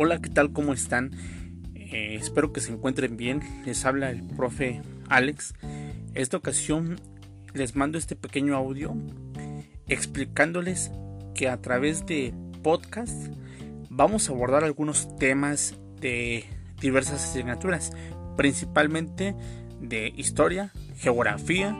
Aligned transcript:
Hola, 0.00 0.22
¿qué 0.22 0.30
tal? 0.30 0.52
¿Cómo 0.52 0.74
están? 0.74 1.10
Eh, 1.74 2.14
espero 2.14 2.52
que 2.52 2.60
se 2.60 2.70
encuentren 2.70 3.16
bien. 3.16 3.42
Les 3.66 3.84
habla 3.84 4.10
el 4.10 4.22
profe 4.22 4.80
Alex. 5.08 5.54
Esta 6.14 6.36
ocasión 6.36 7.00
les 7.52 7.74
mando 7.74 7.98
este 7.98 8.14
pequeño 8.14 8.54
audio 8.54 8.94
explicándoles 9.88 10.92
que 11.34 11.48
a 11.48 11.60
través 11.60 12.06
de 12.06 12.32
podcast 12.62 13.26
vamos 13.90 14.28
a 14.28 14.32
abordar 14.34 14.62
algunos 14.62 15.16
temas 15.16 15.74
de 16.00 16.44
diversas 16.80 17.30
asignaturas, 17.30 17.90
principalmente 18.36 19.34
de 19.80 20.12
historia, 20.16 20.70
geografía 20.98 21.76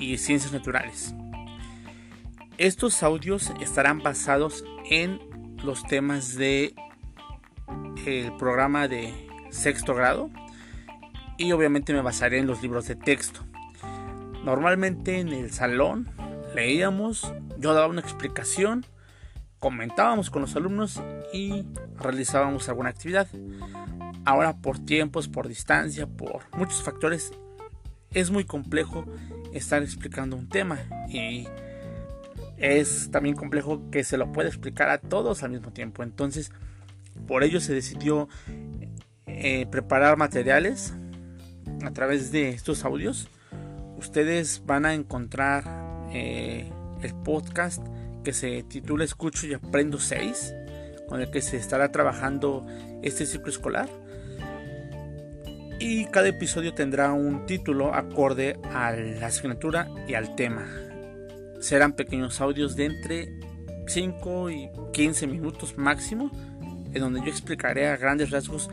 y 0.00 0.18
ciencias 0.18 0.52
naturales. 0.52 1.14
Estos 2.58 3.04
audios 3.04 3.52
estarán 3.60 4.00
basados 4.02 4.64
en 4.90 5.20
los 5.62 5.84
temas 5.84 6.34
de 6.34 6.74
el 8.06 8.32
programa 8.36 8.88
de 8.88 9.12
sexto 9.50 9.94
grado 9.94 10.30
y 11.36 11.52
obviamente 11.52 11.92
me 11.92 12.02
basaré 12.02 12.38
en 12.38 12.46
los 12.46 12.62
libros 12.62 12.86
de 12.88 12.96
texto. 12.96 13.40
Normalmente 14.44 15.20
en 15.20 15.28
el 15.28 15.52
salón 15.52 16.10
leíamos, 16.54 17.32
yo 17.58 17.74
daba 17.74 17.86
una 17.86 18.00
explicación, 18.00 18.84
comentábamos 19.58 20.30
con 20.30 20.42
los 20.42 20.56
alumnos 20.56 21.00
y 21.32 21.64
realizábamos 21.96 22.68
alguna 22.68 22.90
actividad. 22.90 23.28
Ahora 24.24 24.56
por 24.56 24.78
tiempos, 24.78 25.28
por 25.28 25.48
distancia, 25.48 26.06
por 26.06 26.42
muchos 26.56 26.82
factores, 26.82 27.32
es 28.10 28.30
muy 28.30 28.44
complejo 28.44 29.04
estar 29.52 29.82
explicando 29.82 30.36
un 30.36 30.48
tema 30.48 30.78
y 31.08 31.46
es 32.58 33.10
también 33.10 33.34
complejo 33.34 33.90
que 33.90 34.04
se 34.04 34.16
lo 34.16 34.32
pueda 34.32 34.48
explicar 34.48 34.88
a 34.88 34.98
todos 34.98 35.42
al 35.42 35.50
mismo 35.50 35.72
tiempo. 35.72 36.02
Entonces, 36.02 36.52
por 37.26 37.44
ello 37.44 37.60
se 37.60 37.74
decidió 37.74 38.28
eh, 39.26 39.66
preparar 39.70 40.16
materiales 40.16 40.94
a 41.84 41.92
través 41.92 42.32
de 42.32 42.50
estos 42.50 42.84
audios. 42.84 43.28
Ustedes 43.96 44.62
van 44.66 44.84
a 44.84 44.94
encontrar 44.94 45.64
eh, 46.12 46.70
el 47.02 47.14
podcast 47.14 47.84
que 48.24 48.32
se 48.32 48.62
titula 48.64 49.04
Escucho 49.04 49.46
y 49.46 49.54
Aprendo 49.54 49.98
6, 49.98 50.54
con 51.08 51.20
el 51.20 51.30
que 51.30 51.42
se 51.42 51.56
estará 51.56 51.90
trabajando 51.90 52.66
este 53.02 53.26
ciclo 53.26 53.50
escolar. 53.50 53.88
Y 55.80 56.04
cada 56.06 56.28
episodio 56.28 56.74
tendrá 56.74 57.12
un 57.12 57.44
título 57.46 57.94
acorde 57.94 58.58
a 58.72 58.92
la 58.92 59.26
asignatura 59.26 59.88
y 60.06 60.14
al 60.14 60.36
tema. 60.36 60.64
Serán 61.60 61.94
pequeños 61.94 62.40
audios 62.40 62.76
de 62.76 62.84
entre 62.84 63.40
5 63.88 64.50
y 64.50 64.70
15 64.92 65.26
minutos 65.26 65.76
máximo 65.76 66.30
en 66.94 67.00
donde 67.00 67.20
yo 67.20 67.26
explicaré 67.26 67.88
a 67.88 67.96
grandes 67.96 68.30
rasgos 68.30 68.70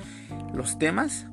los 0.54 0.78
temas. 0.78 1.26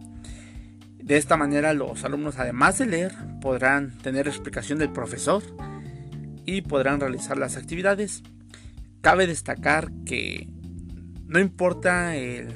De 0.98 1.16
esta 1.16 1.36
manera 1.36 1.72
los 1.72 2.04
alumnos 2.04 2.38
además 2.38 2.78
de 2.78 2.86
leer 2.86 3.12
podrán 3.40 3.96
tener 3.98 4.26
explicación 4.26 4.78
del 4.78 4.92
profesor 4.92 5.42
y 6.44 6.62
podrán 6.62 7.00
realizar 7.00 7.36
las 7.36 7.56
actividades. 7.56 8.22
Cabe 9.00 9.26
destacar 9.26 9.90
que 10.04 10.48
no 11.26 11.38
importa 11.38 12.16
el 12.16 12.52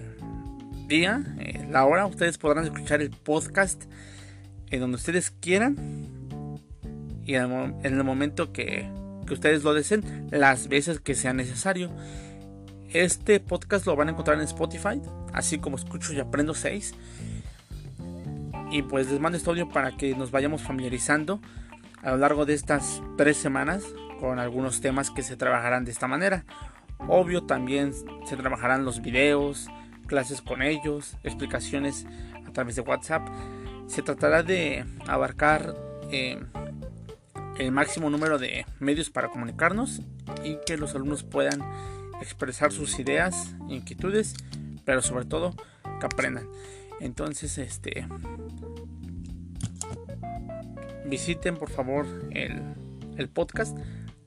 día, 0.89 1.23
eh, 1.39 1.67
la 1.71 1.85
hora, 1.85 2.07
ustedes 2.07 2.39
podrán 2.39 2.65
escuchar 2.65 3.03
el 3.03 3.11
podcast 3.11 3.85
en 4.71 4.81
donde 4.81 4.97
ustedes 4.97 5.31
quieran 5.31 5.77
y 7.25 7.35
en 7.35 7.79
el, 7.85 8.03
momento 8.03 8.53
que, 8.53 8.89
que 9.27 9.35
ustedes 9.35 9.63
lo 9.63 9.75
deseen, 9.75 10.29
las 10.33 10.67
veces 10.67 10.99
que 10.99 11.15
sea 11.15 11.33
necesario. 11.33 11.91
Este 12.93 13.39
podcast 13.39 13.87
lo 13.87 13.95
van 13.95 14.09
a 14.09 14.11
encontrar 14.11 14.37
en 14.37 14.43
Spotify, 14.43 15.01
así 15.33 15.59
como 15.59 15.77
escucho 15.77 16.13
y 16.13 16.19
aprendo 16.19 16.55
6. 16.55 16.93
Y 18.73 18.83
pues 18.83 19.09
les 19.09 19.21
mando 19.21 19.39
este 19.39 19.49
audio 19.49 19.69
para 19.69 19.97
que 19.97 20.13
nos 20.17 20.33
vayamos 20.33 20.63
familiarizando 20.63 21.41
a 22.03 22.11
lo 22.11 22.17
largo 22.17 22.47
de 22.47 22.55
estas 22.55 23.01
tres 23.17 23.37
semanas 23.37 23.85
con 24.19 24.41
algunos 24.41 24.81
temas 24.81 25.13
que 25.13 25.23
se 25.23 25.37
trabajarán 25.37 25.85
de 25.85 25.93
esta 25.93 26.09
manera. 26.09 26.45
Obvio 27.07 27.45
también 27.45 27.93
se 28.25 28.37
trabajarán 28.37 28.85
los 28.85 29.01
videos, 29.01 29.69
clases 30.09 30.43
con 30.43 30.61
ellos, 30.61 31.17
explicaciones 31.23 32.07
a 32.45 32.53
través 32.53 32.75
de 32.75 32.83
WhatsApp. 32.83 33.29
Se 33.87 34.03
tratará 34.03 34.43
de 34.43 34.85
abarcar 35.07 35.77
eh, 36.11 36.43
el 37.57 37.71
máximo 37.71 38.11
número 38.11 38.39
de 38.39 38.67
medios 38.81 39.11
para 39.11 39.29
comunicarnos 39.29 40.03
y 40.43 40.59
que 40.67 40.77
los 40.77 40.97
alumnos 40.97 41.23
puedan 41.23 41.61
expresar 42.21 42.73
sus 42.73 42.99
ideas, 42.99 43.55
inquietudes, 43.69 44.35
pero 44.85 45.03
sobre 45.03 45.25
todo 45.25 45.55
que 46.01 46.07
aprendan. 46.07 46.49
Entonces, 47.01 47.59
este 47.59 48.07
visiten 51.11 51.57
por 51.57 51.71
favor 51.71 52.07
el, 52.31 52.63
el 53.17 53.29
podcast. 53.29 53.77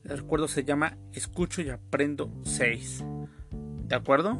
Les 0.03 0.19
recuerdo 0.19 0.47
se 0.47 0.63
llama 0.63 0.97
Escucho 1.13 1.61
y 1.61 1.69
Aprendo 1.69 2.29
6. 2.43 3.03
¿De 3.87 3.95
acuerdo? 3.95 4.37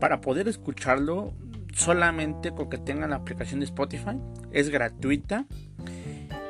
Para 0.00 0.20
poder 0.20 0.48
escucharlo, 0.48 1.32
solamente 1.72 2.52
con 2.52 2.68
que 2.68 2.78
tengan 2.78 3.10
la 3.10 3.16
aplicación 3.16 3.60
de 3.60 3.66
Spotify, 3.66 4.18
es 4.50 4.68
gratuita. 4.70 5.46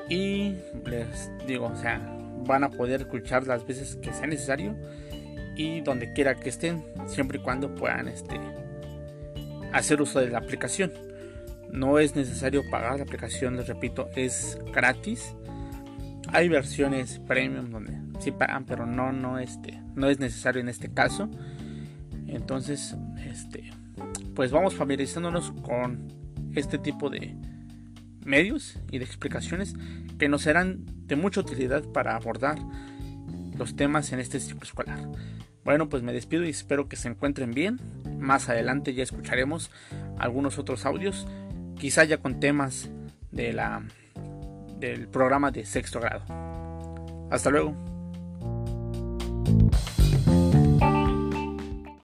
Y 0.08 0.56
les 0.86 1.30
digo, 1.46 1.66
o 1.66 1.76
sea, 1.76 2.00
van 2.44 2.64
a 2.64 2.70
poder 2.70 3.02
escuchar 3.02 3.46
las 3.46 3.66
veces 3.66 3.96
que 3.96 4.12
sea 4.12 4.26
necesario 4.26 4.76
y 5.56 5.80
donde 5.80 6.12
quiera 6.12 6.34
que 6.34 6.48
estén, 6.48 6.84
siempre 7.06 7.38
y 7.38 7.42
cuando 7.42 7.74
puedan 7.74 8.08
este, 8.08 8.40
hacer 9.72 10.00
uso 10.00 10.20
de 10.20 10.30
la 10.30 10.38
aplicación. 10.38 10.92
No 11.70 11.98
es 11.98 12.14
necesario 12.14 12.62
pagar 12.70 12.96
la 12.96 13.04
aplicación, 13.04 13.56
les 13.56 13.66
repito, 13.66 14.08
es 14.14 14.58
gratis. 14.72 15.34
Hay 16.28 16.48
versiones 16.48 17.18
premium 17.20 17.70
donde 17.70 17.98
sí 18.20 18.30
pagan, 18.30 18.64
pero 18.64 18.86
no, 18.86 19.12
no, 19.12 19.38
este, 19.38 19.80
no 19.94 20.08
es 20.08 20.18
necesario 20.18 20.60
en 20.60 20.68
este 20.68 20.92
caso. 20.92 21.28
Entonces, 22.26 22.96
este, 23.26 23.72
pues 24.34 24.50
vamos 24.50 24.74
familiarizándonos 24.74 25.52
con 25.62 26.08
este 26.54 26.78
tipo 26.78 27.10
de 27.10 27.36
medios 28.24 28.78
y 28.90 28.98
de 28.98 29.04
explicaciones 29.04 29.74
que 30.18 30.28
nos 30.28 30.42
serán 30.42 30.84
de 31.06 31.16
mucha 31.16 31.40
utilidad 31.40 31.84
para 31.92 32.16
abordar 32.16 32.58
los 33.56 33.76
temas 33.76 34.12
en 34.12 34.20
este 34.20 34.40
ciclo 34.40 34.62
escolar. 34.62 35.08
Bueno, 35.64 35.88
pues 35.88 36.02
me 36.02 36.12
despido 36.12 36.44
y 36.44 36.50
espero 36.50 36.88
que 36.88 36.96
se 36.96 37.08
encuentren 37.08 37.52
bien. 37.52 37.80
Más 38.18 38.48
adelante 38.48 38.94
ya 38.94 39.02
escucharemos 39.02 39.70
algunos 40.18 40.58
otros 40.58 40.84
audios, 40.84 41.26
quizá 41.78 42.04
ya 42.04 42.18
con 42.18 42.40
temas 42.40 42.90
de 43.30 43.52
la, 43.52 43.82
del 44.78 45.08
programa 45.08 45.50
de 45.50 45.64
sexto 45.64 46.00
grado. 46.00 46.24
Hasta 47.30 47.50
luego. 47.50 47.93